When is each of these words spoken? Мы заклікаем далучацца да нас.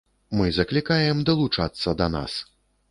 Мы 0.39 0.47
заклікаем 0.55 1.21
далучацца 1.31 1.89
да 2.03 2.11
нас. 2.17 2.45